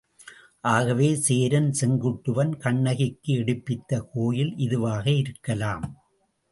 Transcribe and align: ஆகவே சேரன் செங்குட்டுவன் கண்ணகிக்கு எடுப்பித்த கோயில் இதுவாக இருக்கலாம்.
ஆகவே 0.63 1.09
சேரன் 1.15 1.69
செங்குட்டுவன் 1.79 2.53
கண்ணகிக்கு 2.57 3.31
எடுப்பித்த 3.33 4.01
கோயில் 4.13 4.53
இதுவாக 4.57 5.05
இருக்கலாம். 5.15 5.87